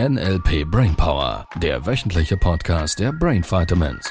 [0.00, 4.10] NLP Brainpower, der wöchentliche Podcast der Brain Vitamins.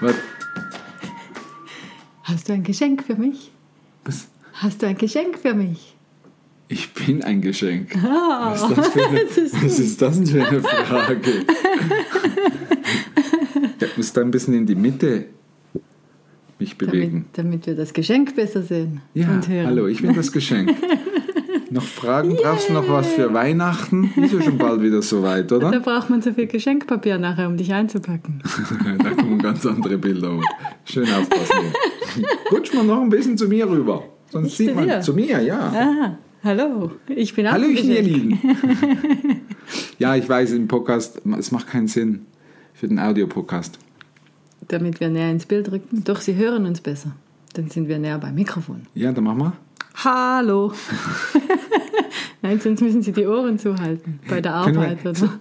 [0.00, 0.14] Was?
[2.24, 3.52] Hast du ein Geschenk für mich?
[4.04, 4.26] Was?
[4.54, 5.96] Hast du ein Geschenk für mich?
[6.66, 7.94] Ich bin ein Geschenk.
[8.04, 11.46] Ah, Was ist das, für eine, das ist was ist das denn für eine Frage?
[13.80, 15.26] Ich muss da ein bisschen in die Mitte
[16.80, 17.26] bewegen.
[17.34, 19.66] Damit, damit wir das Geschenk besser sehen Ja, und hören.
[19.66, 20.74] hallo, ich bin das Geschenk.
[21.70, 22.34] noch Fragen?
[22.36, 24.10] Brauchst du noch was für Weihnachten?
[24.16, 25.78] Ist ja schon bald wieder soweit, Da oder?
[25.80, 28.42] braucht man so viel Geschenkpapier nachher, um dich einzupacken.
[29.02, 30.36] da kommen ganz andere Bilder.
[30.36, 30.44] hoch.
[30.84, 31.72] Schön aufpassen.
[32.50, 34.02] Rutsch mal noch ein bisschen zu mir rüber.
[34.30, 35.00] Sonst Ich sieht zu man dir?
[35.00, 35.58] zu mir, ja.
[35.74, 38.02] Ah, hallo, ich bin auch Hallöchen, ihr.
[38.02, 38.40] Lieben.
[39.98, 42.26] ja, ich weiß, im Podcast, es macht keinen Sinn
[42.74, 43.78] für den Audiopodcast.
[44.70, 46.04] Damit wir näher ins Bild rücken.
[46.04, 47.10] Doch, sie hören uns besser.
[47.54, 48.82] Dann sind wir näher beim Mikrofon.
[48.94, 49.52] Ja, dann machen wir.
[49.96, 50.72] Hallo.
[52.42, 55.02] Nein, sonst müssen sie die Ohren zuhalten bei der Arbeit.
[55.02, 55.40] wir, oder?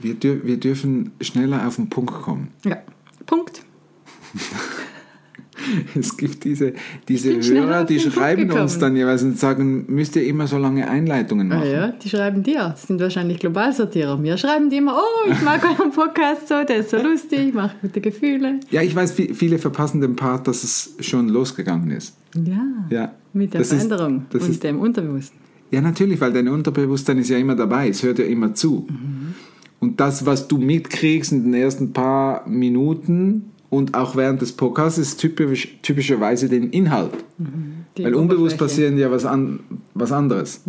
[0.00, 2.48] wir, wir dürfen schneller auf den Punkt kommen.
[2.64, 2.76] Ja,
[3.24, 3.62] Punkt.
[5.98, 6.72] Es gibt diese,
[7.08, 11.50] diese Hörer, die schreiben uns dann jeweils und sagen, müsst ihr immer so lange Einleitungen
[11.52, 11.70] Ah machen.
[11.70, 12.68] ja, die schreiben dir.
[12.70, 14.16] Das sind wahrscheinlich Globalsortierer.
[14.16, 17.80] Mir schreiben die immer, oh, ich mag euren Podcast so, der ist so lustig, macht
[17.80, 18.60] gute Gefühle.
[18.70, 22.16] Ja, ich weiß, vi- viele verpassen den Part, dass es schon losgegangen ist.
[22.34, 25.38] Ja, Ja, mit der das ist- Veränderung das und ist- dem Unterbewussten.
[25.70, 28.86] Ja, natürlich, weil dein Unterbewusstsein ist ja immer dabei, es hört ja immer zu.
[29.80, 34.98] Und das, was du mitkriegst in den ersten paar Minuten und auch während des Podcasts,
[34.98, 37.12] ist typisch, typischerweise den Inhalt.
[37.96, 39.60] Die weil unbewusst passiert ja was, an,
[39.94, 40.62] was anderes.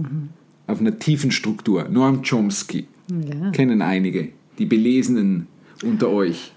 [0.67, 1.88] Auf einer tiefen Struktur.
[1.90, 3.52] Noam Chomsky Ja.
[3.52, 5.48] kennen einige, die Belesenen
[5.84, 6.53] unter euch.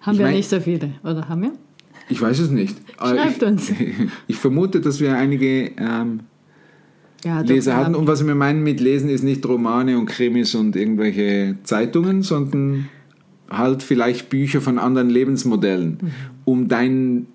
[0.00, 1.52] Haben Ich wir mein- nicht so viele, oder haben wir?
[2.08, 2.76] Ich weiß es nicht.
[2.98, 3.72] Schreibt ich, uns.
[4.26, 6.20] Ich vermute, dass wir einige ähm,
[7.24, 7.84] Ja, Leser hatten.
[7.86, 12.22] haben- Und was wir meinen mit Lesen ist nicht Romane und Krimis und irgendwelche Zeitungen,
[12.22, 12.88] sondern
[13.56, 16.10] halt vielleicht Bücher von anderen Lebensmodellen, Mhm.
[16.44, 17.26] um dein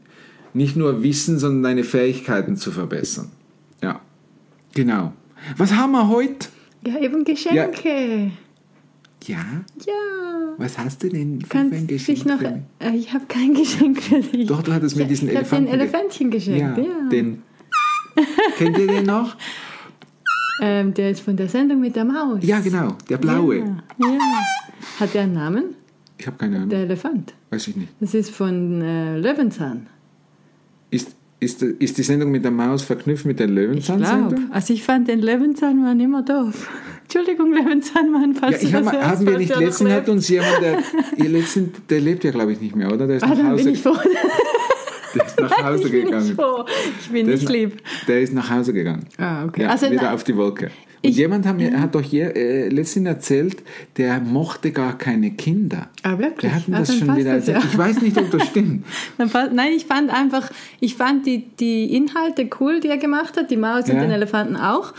[0.53, 3.29] nicht nur Wissen, sondern deine Fähigkeiten zu verbessern.
[3.83, 4.01] Ja,
[4.73, 5.13] genau.
[5.57, 6.47] Was haben wir heute?
[6.85, 8.31] Ja, eben Geschenke.
[9.25, 9.37] Ja,
[9.85, 10.53] Ja.
[10.57, 12.25] was hast du denn für Kannst ein Geschenk?
[12.25, 12.39] noch.
[12.39, 12.49] mich?
[12.79, 14.47] Äh, Ich habe kein Geschenk für dich.
[14.47, 15.65] Doch, du hattest mir Ich- diesen ich Elefanten.
[15.65, 17.09] den ge- Elefantchen geschenkt, Ja, ja.
[17.11, 17.41] den.
[18.57, 19.35] Kennt ihr den noch?
[20.59, 22.39] Ähm, der ist von der Sendung mit der Maus.
[22.41, 23.59] Ja, genau, der blaue.
[23.59, 23.65] Ja.
[23.99, 24.17] ja.
[24.99, 25.63] Hat der einen Namen?
[26.17, 27.33] Ich habe keine Ahnung, Der Elefant.
[27.51, 27.89] weiß ich nicht.
[27.99, 29.87] Das ist von äh, Löwenzahn.
[30.89, 33.67] Ist, ist, ist die Sendung mit der Maus verknüpft mit der Ich glaube.
[33.67, 34.51] Löwenzahn-Sendung?
[34.51, 36.69] Also ich fand den Löwenzahnmann immer doof.
[37.03, 40.27] Entschuldigung, Löwenzahnmann, Ja, falls ich du hab, das hörst, haben wir nicht letztens hat uns
[40.27, 40.79] jemand, der,
[41.17, 43.07] ihr letzten, der lebt ja glaube ich nicht mehr, oder?
[43.07, 43.95] Der ist Ah, nach dann bin Hause, ich froh.
[45.15, 46.25] der ist nach Hause ich bin gegangen.
[46.25, 46.65] nicht froh.
[47.01, 47.81] Ich bin Der nicht lieb.
[48.07, 49.05] der ist nach Hause gegangen.
[49.17, 49.63] Ah, okay.
[49.63, 50.65] Ja, also wieder na, auf die Wolke.
[51.03, 53.57] Und Ich- jemand hat, mir, hat doch je, äh, letztens erzählt,
[53.97, 55.89] der mochte gar keine Kinder.
[56.01, 56.39] Ah, wirklich?
[56.51, 57.59] Der hat mir Ah, das schon wieder das ja.
[57.59, 58.83] Ich weiß nicht, ob das stimmt.
[59.17, 63.57] Nein, ich fand einfach, ich fand die, die Inhalte cool, die er gemacht hat, die
[63.57, 64.01] Maus und Ja.
[64.01, 64.93] den Elefanten auch.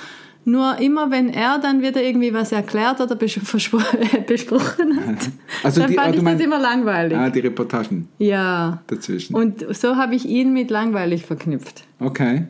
[0.49, 3.15] Nur immer, wenn er dann wieder irgendwie was erklärt oder
[4.27, 5.29] besprochen hat,
[5.63, 7.19] Also dann die- ah, fand du ich meinst- das immer langweilig.
[7.19, 8.81] Ah, die Reportagen ja.
[8.87, 9.35] dazwischen.
[9.35, 11.85] Und so habe ich ihn mit langweilig verknüpft.
[12.01, 12.45] Okay.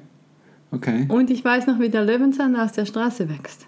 [0.71, 1.07] Okay.
[1.09, 3.67] Und ich weiß noch, wie der Löwenzahn aus der Straße wächst.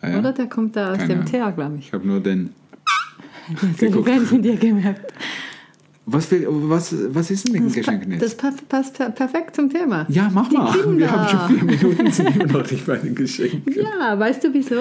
[0.00, 0.18] Ah, ja.
[0.20, 0.32] Oder?
[0.32, 1.26] Der kommt da aus Keine dem.
[1.26, 1.88] Teer, glaube ich.
[1.88, 2.50] Ich habe nur den.
[3.48, 4.08] Das Geguckt.
[4.08, 5.12] Elefantchen dir gemerkt.
[6.08, 9.68] Was, für, was, was ist denn mit dem Geschenk das pa passt per perfekt zum
[9.68, 10.06] Thema.
[10.08, 10.70] Ja, mach Die mal.
[10.72, 10.98] Kinder.
[10.98, 13.74] Wir haben schon vier Minuten, sind immer noch nicht bei den Geschenken.
[13.74, 14.76] Ja, weißt du wieso?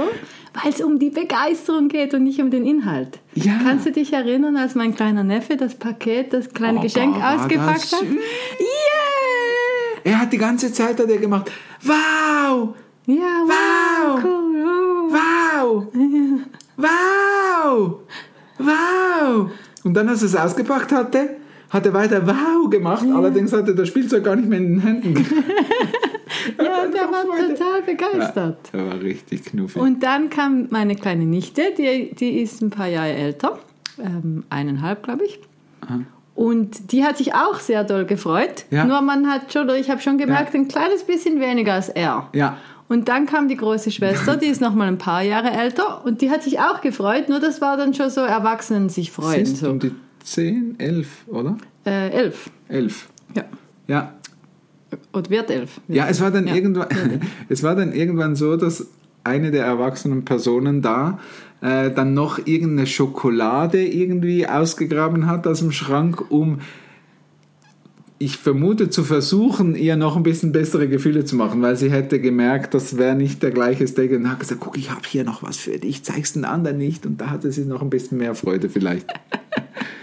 [0.54, 3.18] Weil es um die Begeisterung geht und nicht um den Inhalt.
[3.34, 3.60] Ja.
[3.64, 7.38] Kannst du dich erinnern, als mein kleiner Neffe das Paket, das kleine Oh, Geschenk war
[7.40, 8.04] ausgepackt hat?
[8.04, 10.02] Yeah!
[10.04, 12.76] Er hat die ganze Zeit hat er gemacht, wow,
[13.08, 13.16] Ja,
[13.48, 13.50] Wow!
[13.50, 14.64] wow, cool.
[14.64, 15.12] Oh.
[15.12, 15.88] wow,
[16.78, 18.00] wow,
[18.60, 19.50] wow.
[19.86, 21.38] Und dann, als er es ausgepackt hatte,
[21.70, 23.06] hat er weiter wow gemacht.
[23.14, 25.26] Allerdings hatte er das Spielzeug gar nicht mehr in den Händen.
[26.60, 27.56] Ja, der war Freude.
[27.56, 28.58] total begeistert.
[28.74, 29.82] Ja, der war richtig knuffig.
[29.82, 33.60] Und dann kam meine kleine Nichte, die, die ist ein paar Jahre älter,
[34.00, 35.40] ähm, eineinhalb, glaube ich.
[36.36, 38.66] Und die hat sich auch sehr doll gefreut.
[38.70, 38.86] Ja.
[38.86, 42.28] Nur man hat schon, oder ich habe schon gemerkt, ein kleines bisschen weniger als er.
[42.34, 42.58] ja,
[42.88, 46.22] Und dann kam die große Schwester, die ist noch mal ein paar Jahre älter und
[46.22, 49.46] die hat sich auch gefreut, nur das war dann schon so Erwachsenen sich freuen.
[49.46, 49.70] sind So.
[49.72, 49.92] um die
[50.24, 51.58] 10, 11, oder?
[51.86, 52.50] Äh, elf.
[52.70, 53.08] 11.
[53.36, 53.44] Ja.
[53.88, 54.14] Ja,
[55.12, 55.82] Und wird elf.
[55.88, 56.56] Ja, es war dann Ja.
[56.56, 56.88] irgendwann,
[57.50, 58.88] es war dann irgendwann so, dass
[59.24, 61.20] eine der erwachsenen Personen da
[61.62, 66.60] äh, dann noch irgendeine Schokolade irgendwie ausgegraben hat aus dem Schrank, um
[68.18, 72.20] ich vermute zu versuchen, ihr noch ein bisschen bessere Gefühle zu machen, weil sie hätte
[72.22, 75.44] gemerkt, das wäre nicht der gleiche Steak und hat gesagt, guck, ich habe hier noch
[75.44, 78.34] was für dich, zeig's den anderen nicht und da hatte sie noch ein bisschen mehr
[78.34, 79.08] Freude vielleicht.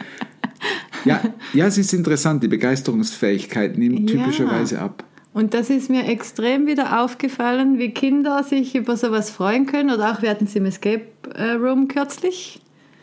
[1.04, 1.20] ja,
[1.54, 4.18] ja, es ist interessant, die Begeisterungsfähigkeit nimmt Ja.
[4.18, 5.04] typischerweise ab.
[5.34, 9.90] Und das ist mir extrem wieder aufgefallen, wie Kinder sich über sowas freuen können.
[9.90, 12.60] Oder auch, wir hatten es im Escape äh, Room kürzlich,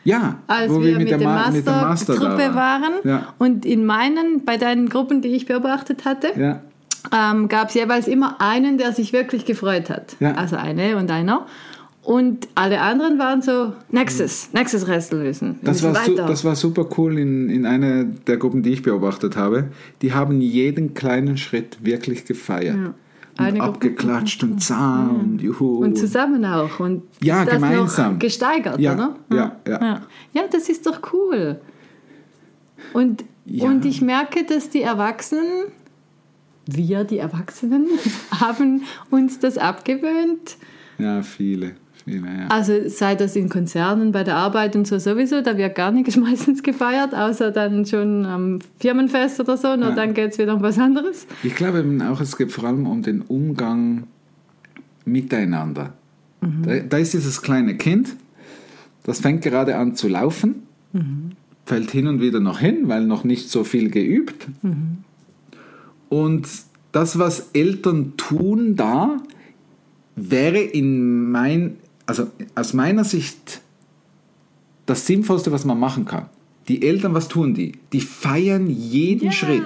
[0.10, 2.94] Ja, als wo wir, mit, der Ma- mit der Master da Master-Truppe waren.
[3.04, 6.62] Ja, Und in meinen, bei deinen Gruppen, die ich beobachtet hatte, ja,
[7.16, 10.16] ähm, gab es jeweils immer einen, der sich wirklich gefreut hat.
[10.20, 10.34] Ja.
[10.36, 11.46] Also eine und einer.
[12.02, 15.60] Und alle anderen waren so, nächstes, nächstes Rätsel lösen.
[15.62, 16.26] Wir Das war, weiter.
[16.26, 19.66] das war super cool in, in einer der Gruppen, die ich beobachtet habe.
[20.02, 22.76] Die haben jeden kleinen Schritt wirklich gefeiert.
[22.78, 22.94] Ja.
[23.40, 25.78] Und abgeklatscht und zah und juhu.
[25.84, 26.80] Und zusammen auch.
[26.80, 28.14] Und Ja, das gemeinsam.
[28.14, 29.16] Noch gesteigert, Ja, oder?
[29.32, 29.82] ja, ja.
[29.82, 30.02] ja.
[30.34, 31.60] Ja, das ist doch cool.
[32.94, 33.66] Und, Ja.
[33.66, 35.72] und ich merke, dass die Erwachsenen,
[36.66, 37.88] wir, die Erwachsenen,
[38.40, 40.58] haben uns das abgewöhnt.
[40.98, 41.76] ja, viele,
[42.06, 42.48] ja.
[42.50, 46.16] Also sei das in Konzernen, bei der Arbeit und so sowieso, da wird gar nichts
[46.28, 49.92] meistens gefeiert, außer dann schon am Firmenfest oder so, und Ja.
[49.92, 51.28] dann geht es wieder um was anderes.
[51.44, 54.04] Ich glaube eben auch, es geht vor allem um den Umgang
[55.06, 55.94] miteinander.
[56.42, 58.16] Da, da ist dieses kleine Kind,
[59.04, 60.64] das fängt gerade an zu laufen,
[61.66, 64.48] fällt hin und wieder noch hin, weil noch nicht so viel geübt.
[66.10, 66.48] Und
[66.92, 69.18] das, was Eltern tun da,
[70.16, 71.78] wäre in mein,
[72.10, 73.62] also aus meiner Sicht
[74.86, 76.26] das Sinnvollste, was man machen kann.
[76.68, 77.74] Die Eltern, was tun die?
[77.94, 79.32] Die feiern jeden Ja.
[79.32, 79.66] Schritt.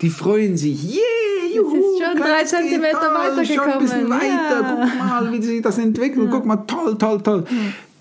[0.00, 0.82] Die freuen sich.
[0.84, 4.10] Yeah, juhu, ist schon drei Zentimeter toll, Schon ein bisschen weitergekommen.
[4.10, 4.60] weiter.
[4.60, 4.90] Ja.
[4.98, 6.28] Guck mal, wie sich das entwickelt.
[6.30, 7.44] Guck mal, toll, toll, toll.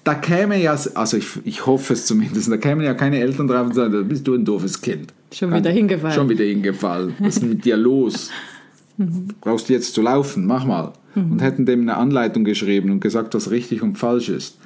[0.04, 3.68] Da käme ja, also ich, ich hoffe es zumindest, da kämen ja keine Eltern drauf
[3.68, 5.14] und sagen, da bist du ein doofes Kind.
[5.32, 6.16] Schon wieder hingefallen.
[6.16, 7.14] Schon wieder hingefallen.
[7.20, 8.32] Was ist mit dir los?
[9.42, 10.48] Brauchst du jetzt zu laufen?
[10.48, 10.94] Mach mal.
[11.16, 14.58] Und hätten dem eine Anleitung geschrieben und gesagt, was richtig und falsch ist.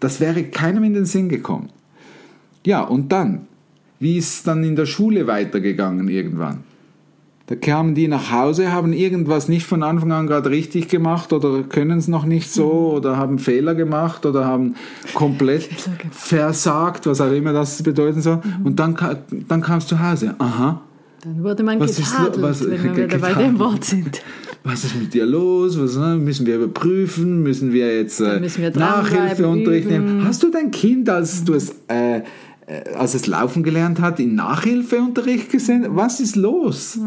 [0.00, 1.68] Das wäre keinem in den Sinn gekommen.
[2.64, 3.42] Ja, und dann?
[4.00, 6.60] Wie ist es dann in der Schule weitergegangen irgendwann?
[7.46, 11.62] Da kamen die nach Hause, haben irgendwas nicht von Anfang an gerade richtig gemacht oder
[11.64, 14.76] können es noch nicht so oder haben Fehler gemacht oder haben
[15.12, 15.68] komplett
[16.10, 18.40] versagt, was auch immer das bedeuten soll.
[18.64, 18.96] Und dann,
[19.48, 20.34] dann kam es zu Hause.
[20.38, 20.80] Aha,
[21.24, 24.22] Dann wurde man Was ist getadelt, was- wenn wir wieder bei dem Wort sind.
[24.64, 25.78] Was ist mit dir los?
[25.80, 27.42] Was, äh, müssen wir überprüfen?
[27.42, 30.24] Müssen wir jetzt äh, müssen wir Nachhilfeunterricht nehmen?
[30.24, 32.22] Hast du dein Kind, als, du es, äh, äh,
[32.94, 35.86] als es laufen gelernt hat, in Nachhilfeunterricht gesehen?
[35.90, 36.98] Was ist los?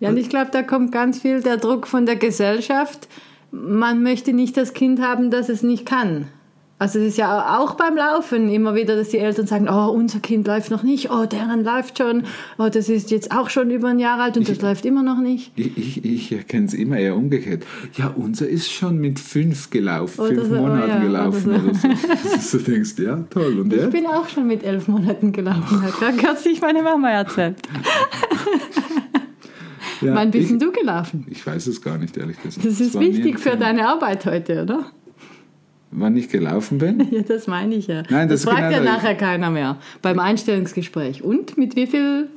[0.00, 3.08] Ja, und ich glaube, da kommt ganz viel der Druck von der Gesellschaft.
[3.50, 6.28] Man möchte nicht das Kind haben, das es nicht kann.
[6.76, 10.18] Also es ist ja auch beim Laufen immer wieder, dass die Eltern sagen, oh, unser
[10.18, 12.24] Kind läuft noch nicht, oh, deren läuft schon,
[12.58, 15.18] oh, das ist jetzt auch schon über ein Jahr alt und das läuft immer noch
[15.20, 15.52] nicht.
[15.54, 17.64] Ich, ich, ich erkenne es immer eher umgekehrt.
[17.96, 21.64] Ja, unser ist schon mit fünf gelaufen, Oder fünf so, oh Monaten ja, gelaufen oder
[21.64, 21.88] oder so.
[22.34, 23.60] Dass du denkst, ja, toll.
[23.60, 23.92] Und Ich jetzt?
[23.92, 27.56] bin auch schon mit elf Monaten gelaufen, hat gerade kürzlich meine Mama erzählt.
[30.00, 31.24] Ja, Wann bist ich, denn du gelaufen?
[31.30, 32.66] ich weiß es gar nicht, ehrlich gesagt.
[32.66, 34.86] Das ist mir wichtig für deine Arbeit heute, oder?
[35.96, 37.06] Wann ich gelaufen bin?
[37.10, 38.02] Ja, das meine ich ja.
[38.10, 41.22] Nein, das das fragt genau ja nachher keiner mehr beim Einstellungsgespräch.
[41.22, 42.28] Und mit wie vielen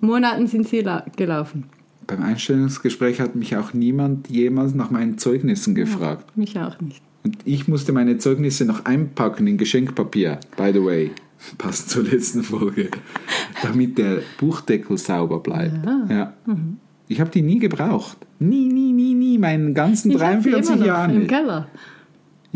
[0.00, 1.64] Monaten sind Sie la- gelaufen?
[2.06, 6.36] Beim Einstellungsgespräch hat mich auch niemand jemals nach meinen Zeugnissen gefragt.
[6.36, 7.02] Mich auch nicht.
[7.24, 11.10] Und ich musste meine Zeugnisse noch einpacken in Geschenkpapier, by the way.
[11.58, 12.88] Passt zur letzten Folge.
[13.62, 15.84] Damit der Buchdeckel sauber bleibt.
[16.08, 16.32] Ja.
[16.46, 16.78] Mhm.
[17.08, 18.16] Ich habe die nie gebraucht.
[18.38, 19.38] Nie, nie, nie, nie.
[19.38, 21.26] Meinen ganzen Ich hab sie 43 immer noch Jahren im.
[21.26, 21.68] Keller.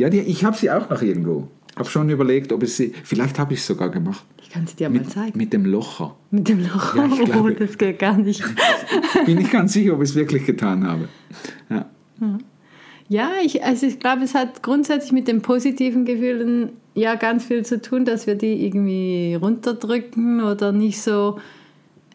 [0.00, 1.48] Ja, die, ich habe sie auch noch irgendwo.
[1.76, 2.92] Habe schon überlegt, ob ich sie.
[3.04, 4.24] Vielleicht habe ich es sogar gemacht.
[4.42, 5.38] Ich kann sie dir mal Mit, zeigen.
[5.38, 6.16] mit dem Locher.
[6.30, 6.96] Mit dem Loch.
[6.96, 8.42] Ja, ich oh, glaube- das geht gar nicht.
[9.26, 11.08] Bin nicht ganz sicher, ob ich es wirklich getan habe.
[11.68, 11.86] Ja.
[13.08, 17.64] Ja, ich, also ich glaube, es hat grundsätzlich mit den positiven Gefühlen ja ganz viel
[17.64, 21.38] zu tun, dass wir die irgendwie runterdrücken oder nicht so,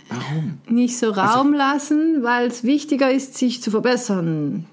[0.10, 0.58] Warum?
[0.70, 4.66] nicht so Also Raum lassen, weil es wichtiger ist, sich zu verbessern.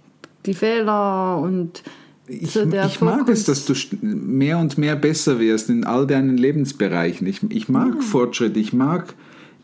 [0.47, 1.83] Die Fehler und
[2.29, 6.37] Ich, so ich mag es, dass du mehr und mehr besser wirst in all deinen
[6.37, 7.27] Lebensbereichen.
[7.27, 9.15] Ich, ich mag Fortschritt, ich mag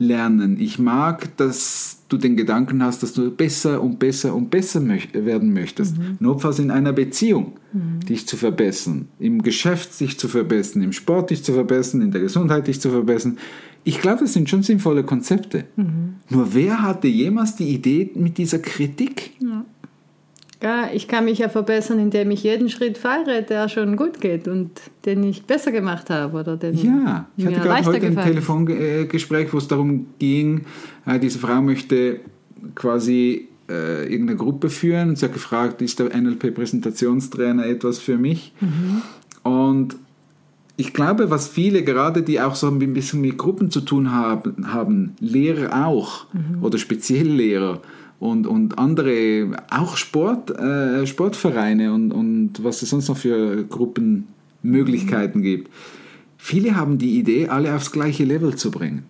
[0.00, 4.80] Lernen, ich mag, dass du den Gedanken hast, dass du besser und besser und besser
[4.80, 5.96] möch werden möchtest.
[6.20, 7.54] Notfalls in einer Beziehung
[8.08, 12.20] dich zu verbessern, im Geschäft dich zu verbessern, im Sport dich zu verbessern, in der
[12.20, 13.38] Gesundheit dich zu verbessern.
[13.84, 15.64] Ich glaube, das sind schon sinnvolle Konzepte.
[16.30, 19.32] Nur wer hatte jemals die Idee mit dieser Kritik?
[20.60, 24.48] Ja, ich kann mich ja verbessern, indem ich jeden Schritt fahre, der schon gut geht
[24.48, 24.72] und
[25.04, 28.16] den ich besser gemacht habe oder den Ja, ich hatte gerade heute ein.
[28.16, 30.64] Telefongespräch, wo es darum ging,
[31.06, 32.20] äh, diese Frau möchte
[32.74, 38.52] quasi äh, irgendeine Gruppe führen und sie hat gefragt, ist der NLP-Präsentationstrainer etwas für mich?
[39.44, 39.96] Und
[40.76, 44.72] ich glaube, was viele, gerade die auch so ein bisschen mit Gruppen zu tun haben,
[44.72, 46.26] haben Lehrer auch
[46.60, 47.80] oder Spezialllehrer
[48.20, 55.42] und, und andere, auch Sport, äh, Sportvereine und, und was es sonst noch für Gruppenmöglichkeiten
[55.42, 55.70] gibt.
[56.36, 59.04] Viele haben die Idee, alle aufs gleiche Level zu bringen.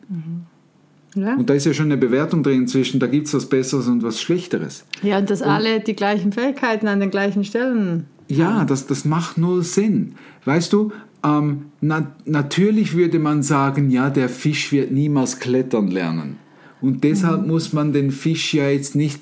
[1.15, 1.37] Ja.
[1.37, 4.03] Und da ist ja schon eine Bewertung drin zwischen, da gibt es was Besseres und
[4.03, 4.85] was Schlechteres.
[5.03, 8.07] ja, und dass alle die gleichen Fähigkeiten an den gleichen Stellen.
[8.29, 10.15] Ja, das, das macht null Sinn.
[10.45, 10.93] Weißt du,
[11.25, 16.37] ähm, na, natürlich würde man sagen, ja, der Fisch wird niemals klettern lernen.
[16.81, 19.21] Und deshalb muss man den Fisch ja jetzt nicht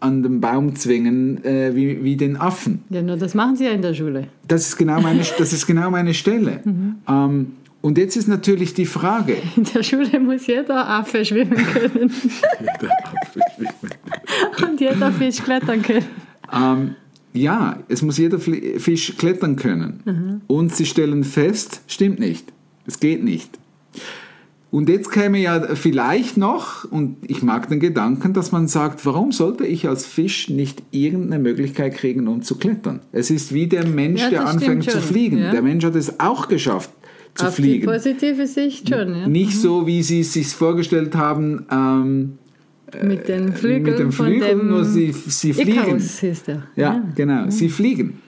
[0.00, 2.82] an den Baum zwingen äh, wie, wie den Affen.
[2.90, 4.28] Ja, nur das machen sie ja in der Schule.
[4.46, 6.60] Das ist genau meine, das ist genau meine Stelle.
[7.08, 12.12] Ähm, und jetzt ist natürlich die Frage, In der Schule muss jeder Affe schwimmen können
[14.62, 16.04] und jeder Fisch klettern können.
[16.52, 16.94] Ähm,
[17.32, 20.42] ja, es muss jeder Fisch klettern können.
[20.48, 22.52] Und sie stellen fest, stimmt nicht.
[22.86, 23.58] Es geht nicht.
[24.70, 29.32] Und jetzt käme ja vielleicht noch, und ich mag den Gedanken, dass man sagt, warum
[29.32, 33.00] sollte ich als Fisch nicht irgendeine Möglichkeit kriegen, um zu klettern?
[33.10, 35.38] Es ist wie der Mensch, Ja, der anfängt zu fliegen.
[35.38, 35.52] ja.
[35.52, 36.90] Der Mensch hat es auch geschafft
[37.34, 37.80] zu Auf fliegen.
[37.80, 39.26] die positive Sicht schon, ja.
[39.26, 42.38] Nicht so, wie sie es sich vorgestellt haben, ähm,
[43.02, 45.70] Mit den Flügeln, mit dem von Flügel, dem nur sie, sie fliegen.
[45.72, 46.64] Icarus hieß der.
[46.76, 47.48] Ja, genau.
[47.48, 48.20] Sie fliegen.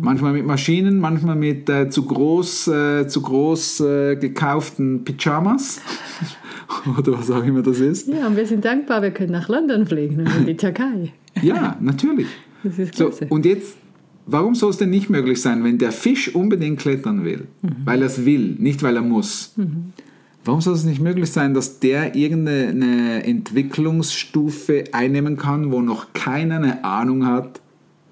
[0.00, 5.80] Manchmal mit Maschinen, manchmal mit äh, zu groß, äh, zu groß äh, gekauften Pyjamas.
[6.98, 8.08] Oder was auch immer das ist.
[8.08, 11.12] Ja, und wir sind dankbar, wir können nach London fliegen und in die Türkei.
[11.42, 12.26] Ja, natürlich.
[12.62, 13.78] Das ist So, und jetzt,
[14.26, 17.46] warum soll es denn nicht möglich sein, wenn der Fisch unbedingt klettern will?
[17.86, 19.54] Weil er es will, nicht weil er muss.
[20.44, 26.56] Warum soll es nicht möglich sein, dass der irgendeine Entwicklungsstufe einnehmen kann, wo noch keiner
[26.56, 27.61] eine Ahnung hat,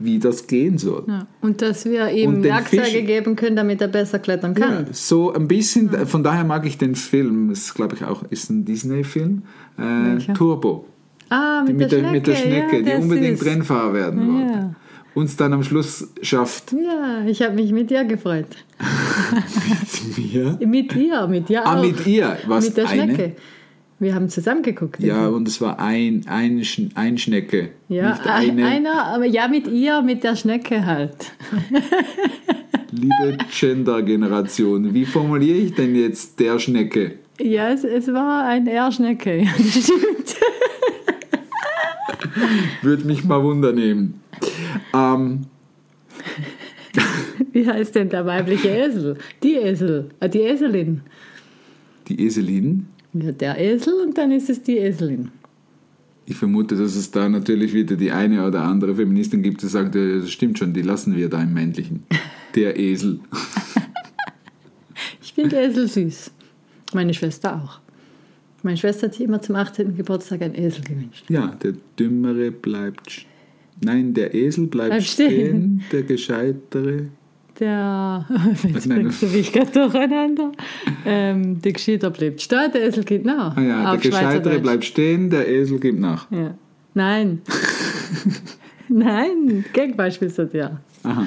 [0.01, 1.05] wie das gehen soll?
[1.07, 1.27] ja.
[1.41, 4.87] Und dass wir ihm Werkzeuge geben können, damit er besser klettern kann.
[4.87, 8.51] Ja, so ein bisschen, von daher mag ich den Film, das glaube ich auch, ist
[8.51, 9.43] ein Disney-Film,
[9.79, 10.33] äh?
[10.35, 10.87] Turbo.
[11.29, 12.13] Ah, mit, mit, der, Schnecke.
[12.13, 13.45] mit der Schnecke, ja, die unbedingt.
[13.45, 14.33] Rennfahrer werden Ja.
[14.35, 14.75] wollte.
[15.13, 16.73] Uns dann am Schluss schafft.
[16.73, 18.47] Ja, ich habe mich mit ihr gefreut.
[20.67, 21.83] Mit ihr, mit ihr Ah, auch.
[21.85, 22.37] mit ihr.
[22.47, 23.15] Was, mit der eine?
[23.15, 23.37] Schnecke.
[24.01, 24.99] Wir haben zusammen geguckt.
[24.99, 27.69] Ja, und es war ein, ein, ein Schnecke.
[27.89, 28.67] Ja, nicht eine.
[28.67, 31.33] einer, aber ja, mit ihr, mit der Schnecke halt.
[32.93, 37.19] Liebe Gender-Generation, wie formuliere ich denn jetzt der Schnecke?
[37.39, 39.37] Ja, es, es war ein R-Schnecke.
[39.45, 40.37] Ja, das stimmt.
[42.83, 44.21] Würde mich mal Wunder nehmen.
[44.95, 45.43] Ähm,
[47.53, 49.19] Wie heißt denn der weibliche Esel?
[49.43, 51.03] Die Esel, äh, die Eselin.
[52.09, 52.87] die Eselin.
[53.13, 55.31] Ja, der Esel und dann ist es die Eselin.
[56.27, 59.95] Ich vermute, dass es da natürlich wieder die eine oder andere Feministin gibt, die sagt,
[59.97, 62.05] das stimmt schon, die lassen wir da im Männlichen.
[62.55, 63.19] Der Esel.
[65.23, 66.31] Ich finde Esel süß.
[66.95, 67.81] Meine Schwester auch.
[68.63, 69.97] Meine Schwester hat sich immer zum 18.
[69.97, 71.25] Geburtstag ein Esel gewünscht.
[71.29, 73.25] Ja, der Dümmere bleibt.
[73.83, 75.29] Nein, der Esel bleibt Bleibt stehen.
[75.31, 75.85] stehen.
[75.93, 77.07] der Gescheitere.
[77.61, 78.27] Der,
[78.63, 79.01] jetzt Nein.
[79.03, 80.53] bringst du mich gerade durcheinander.
[81.05, 83.57] Ähm, der Gescheiter bleibt stehen, der Esel geht nach.
[83.57, 86.31] Ah ja, der Gescheitere bleibt stehen, der Esel gibt nach.
[86.31, 86.55] Ja.
[86.95, 87.43] Nein.
[88.89, 90.81] Nein, Gegenbeispiel ist ja.
[91.05, 91.27] Aha.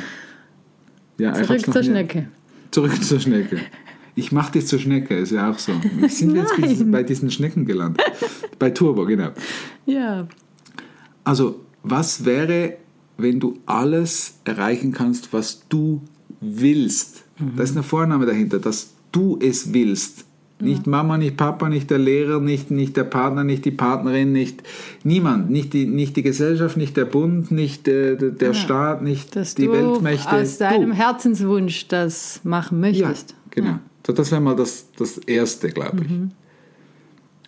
[1.18, 2.28] Ja, Zurück zur Schnecke.
[2.72, 3.60] Zurück zur Schnecke.
[4.16, 5.72] Ich mach dich zur Schnecke, ist ja auch so.
[5.98, 8.02] Wie sind wir jetzt bei diesen Schnecken gelandet?
[8.60, 9.30] Bei Turbo, genau.
[9.86, 10.28] Ja,
[11.24, 12.78] Also, was wäre,
[13.18, 16.02] wenn du alles erreichen kannst, was du
[16.44, 17.24] willst?
[17.58, 20.26] Da ist eine Vorname dahinter, dass du es willst.
[20.60, 24.64] Nicht Mama, nicht Papa, nicht der Lehrer, nicht, nicht der Partner, nicht die Partnerin, nicht
[25.04, 29.36] niemand, nicht die, nicht die Gesellschaft, nicht der Bund, nicht äh, der, der Staat, nicht
[29.36, 30.32] dass die du Weltmächte.
[30.32, 30.96] aus deinem du.
[30.96, 33.36] Herzenswunsch das machen Ja, möchtest.
[33.50, 33.80] genau.
[34.08, 36.12] So, das wäre mal das, das Erste, glaube ich.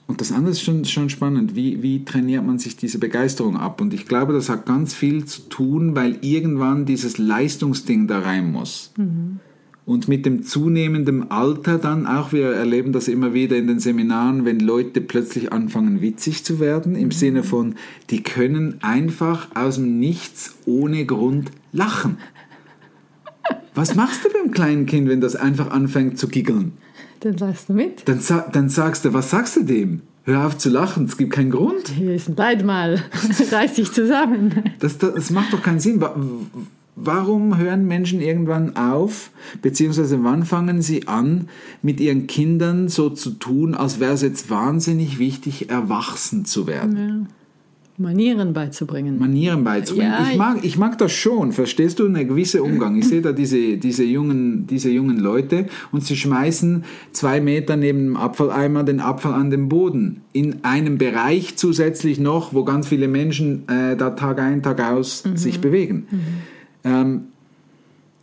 [0.08, 1.56] Und das andere ist schon, schon spannend.
[1.56, 3.82] Wie, wie trainiert man sich diese Begeisterung ab?
[3.82, 8.52] Und ich glaube, das hat ganz viel zu tun, weil irgendwann dieses Leistungsding da rein
[8.52, 8.92] muss.
[9.86, 14.46] Und mit dem zunehmenden Alter dann auch, wir erleben das immer wieder in den Seminaren,
[14.46, 17.76] wenn Leute plötzlich anfangen witzig zu werden, im Sinne von,
[18.10, 22.18] die können einfach aus dem Nichts ohne Grund lachen.
[23.74, 26.74] Was machst du beim kleinen Kind, wenn das einfach anfängt zu giggeln?
[27.20, 28.08] Dann sagst du mit.
[28.08, 28.20] Dann,
[28.52, 30.02] dann sagst du, was sagst du dem?
[30.24, 32.00] Hör auf zu lachen, es gibt keinen Grund.
[32.00, 33.04] Wir sind beide mal.
[33.52, 34.72] Reiß dich zusammen.
[34.80, 36.02] Das, das, das macht doch keinen Sinn.
[36.02, 36.16] Wa-
[36.98, 39.30] Warum hören Menschen irgendwann auf,
[39.62, 41.50] beziehungsweise wann fangen sie an,
[41.82, 47.28] mit ihren Kindern so zu tun, als wäre es jetzt wahnsinnig wichtig, erwachsen zu werden?
[47.98, 49.18] Manieren beizubringen.
[49.20, 50.12] Manieren beizubringen.
[50.12, 52.98] Ja, ich, mag, ich mag das schon, verstehst du, eine gewisse Umgang.
[52.98, 56.84] Ich sehe da diese, diese, jungen, diese jungen Leute und sie schmeißen
[57.14, 60.22] zwei Meter neben dem Abfalleimer den Abfall an den Boden.
[60.34, 65.24] In einem Bereich zusätzlich noch, wo ganz viele Menschen äh, da Tag ein, Tag aus
[65.36, 66.08] sich bewegen.
[66.84, 67.22] Ähm,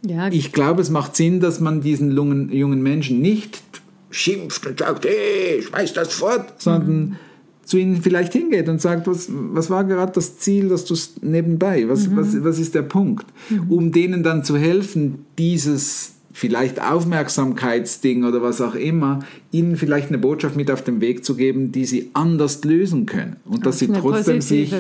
[0.05, 3.63] ja, ich glaube, es macht Sinn, dass man diesen jungen, jungen Menschen nicht
[4.11, 7.17] schimpft und sagt, hey, schmeiß das fort, sondern
[7.65, 11.15] zu ihnen vielleicht hingeht und sagt, was, was war gerade das Ziel, dass du es
[11.23, 13.27] nebenbei, was, was, was ist der Punkt?
[13.69, 19.21] Um denen dann zu helfen, dieses vielleicht Aufmerksamkeitsding oder was auch immer,
[19.51, 23.37] ihnen vielleicht eine Botschaft mit auf den Weg zu geben, die sie anders lösen können
[23.45, 24.73] und dass Auf sie eine trotzdem sich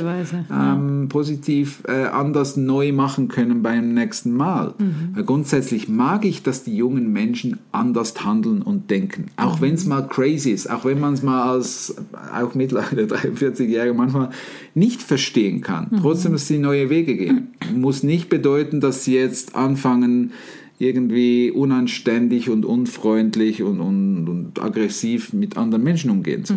[0.50, 4.75] ähm, positiv äh, anders neu machen können beim nächsten Mal.
[5.14, 9.26] Weil grundsätzlich mag ich, dass die jungen Menschen anders handeln und denken.
[9.37, 11.94] Auch wenn es mal crazy ist, auch wenn man es mal als
[12.35, 14.30] auch mittlerweile 43-Jährige manchmal
[14.75, 15.90] nicht verstehen kann.
[16.00, 17.49] Trotzdem, dass sie neue Wege gehen.
[17.75, 20.32] Muss nicht bedeuten, dass sie jetzt anfangen,
[20.78, 26.54] irgendwie unanständig und unfreundlich und, und, und aggressiv mit anderen Menschen umgehen zu.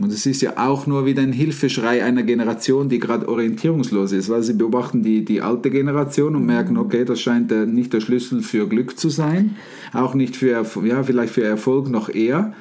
[0.00, 4.28] Und es ist ja auch nur wieder ein Hilfeschrei einer Generation, die gerade orientierungslos ist,
[4.28, 8.00] weil sie beobachten die, die alte Generation und merken, okay, das scheint der, nicht der
[8.00, 9.56] Schlüssel für Glück zu sein,
[9.92, 12.52] auch nicht für, ja, vielleicht für Erfolg noch eher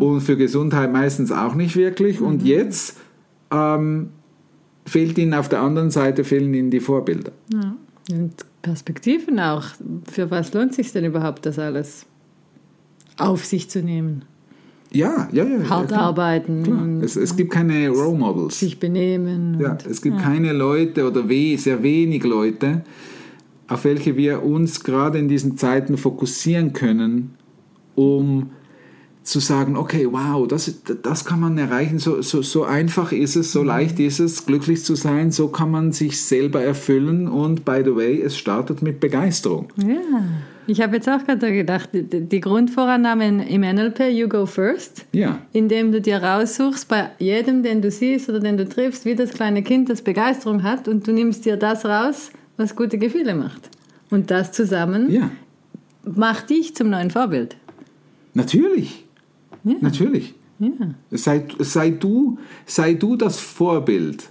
[0.00, 2.20] und für Gesundheit meistens auch nicht wirklich.
[2.20, 2.98] Und jetzt
[3.50, 4.10] ähm,
[4.84, 7.32] fehlt ihnen auf der anderen Seite fehlen ihnen die Vorbilder.
[8.10, 8.32] und
[8.62, 9.64] Perspektiven auch.
[10.10, 12.06] Für was lohnt sich denn überhaupt, das alles
[13.16, 14.24] auf sich zu nehmen?
[14.90, 15.68] Ja, ja, ja.
[15.68, 18.58] Hart ja, arbeiten und Es, es gibt keine Role Models.
[18.58, 19.58] sich benehmen.
[19.60, 22.82] Ja, und, es gibt keine Leute oder we sehr wenig Leute,
[23.68, 27.34] auf welche wir uns gerade in diesen Zeiten fokussieren können,
[27.96, 28.50] um
[29.28, 33.52] zu sagen, okay, wow, das, das kann man erreichen, so, so, so einfach ist es,
[33.52, 37.28] so leicht ist es, glücklich zu sein, so kann man sich selber erfüllen.
[37.28, 39.68] Und by the way, es startet mit Begeisterung.
[39.76, 40.22] Ja,
[40.66, 45.38] ich habe jetzt auch gerade gedacht, die, die Grundvorannahme im NLP, you go first, Ja,
[45.52, 49.30] indem du dir raussuchst, bei jedem, den du siehst oder den du triffst, wie das
[49.30, 50.88] kleine Kind das Begeisterung hat.
[50.88, 53.68] Und du nimmst dir das raus, was gute Gefühle macht.
[54.10, 55.30] Und das zusammen ja,
[56.04, 57.56] macht dich zum neuen Vorbild.
[58.32, 59.04] natürlich,
[59.68, 59.76] Ja.
[59.80, 60.34] natürlich.
[60.58, 60.70] Ja.
[61.10, 64.30] Sei, sei, du, sei du das Vorbild,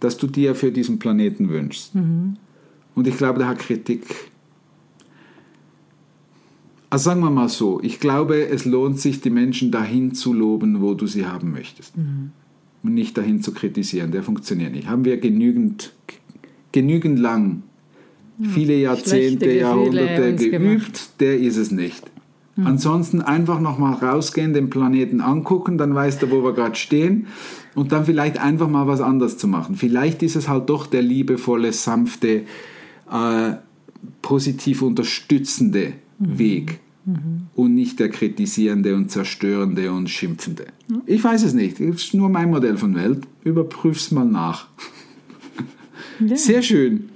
[0.00, 1.94] das du dir für diesen Planeten wünschst.
[2.94, 4.02] Und ich glaube, da hat Kritik.
[6.90, 10.80] Also sagen wir mal so, ich glaube, es lohnt sich, die Menschen dahin zu loben,
[10.80, 11.94] wo du sie haben möchtest.
[12.82, 14.12] Und nicht dahin zu kritisieren.
[14.12, 14.88] Der funktioniert nicht.
[14.88, 15.92] Haben wir genügend,
[16.72, 17.62] genügend lang,
[18.40, 22.02] viele Jahrzehnte, Jahrhunderte geübt, der ist es nicht.
[22.64, 27.26] Ansonsten einfach nochmal rausgehen, den Planeten angucken, dann weißt du, wo wir gerade stehen
[27.74, 29.76] und dann vielleicht einfach mal was anderes zu machen.
[29.76, 32.44] Vielleicht ist es halt doch der liebevolle, sanfte,
[33.10, 33.52] äh,
[34.22, 36.80] positiv unterstützende Weg
[37.54, 40.66] und nicht der kritisierende und zerstörende und schimpfende.
[41.06, 43.24] Ich weiß es nicht, das ist nur mein Modell von Welt.
[43.44, 44.66] Überprüf's mal nach.
[46.34, 47.10] Sehr schön.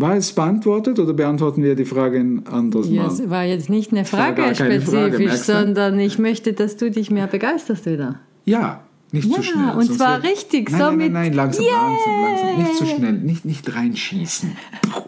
[0.00, 3.12] War es beantwortet oder beantworten wir die Frage ein anderes Ja, Mal?
[3.12, 7.26] es war jetzt nicht eine Frage spezifisch, Frage, sondern ich möchte, dass du dich mehr
[7.26, 8.18] begeisterst wieder.
[8.46, 8.80] Ja,
[9.12, 9.74] nicht Ja, zu schnell.
[9.76, 12.62] und zwar wird- richtig, nein, so nein, Nein, nein, langsam, langsam, langsam.
[12.62, 14.52] Nicht zu schnell, nicht, nicht reinschießen.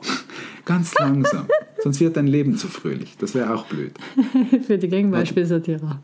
[0.64, 1.46] Ganz langsam.
[1.82, 3.16] sonst wird dein Leben zu fröhlich.
[3.18, 3.92] Das wäre auch blöd.
[4.66, 6.00] Für die Gegenbeispielsortierer.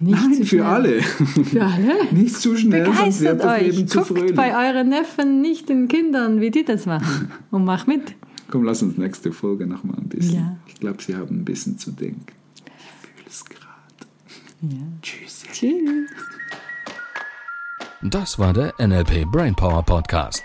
[0.00, 1.02] Nicht nein, zu für alle.
[1.02, 2.04] Für alle?
[2.12, 3.76] nicht zu schnell, sonst wird Begeistert das euch.
[3.76, 4.36] Leben zu Guckt fröhlich.
[4.36, 7.32] bei euren Neffen nicht den Kindern, wie die das machen.
[7.50, 8.14] Und mach mit.
[8.50, 10.34] Komm, lass uns nächste Folge noch mal ein bisschen.
[10.36, 10.56] Ja.
[10.66, 12.24] Ich glaube, sie haben ein bisschen zu denken.
[12.54, 13.66] Ich fühle es gerade.
[15.02, 15.42] Tschüss.
[15.52, 16.10] Tschüss.
[18.02, 20.44] Das war der NLP Brainpower Podcast.